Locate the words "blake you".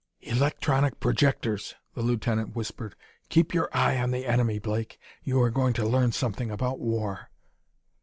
4.57-5.39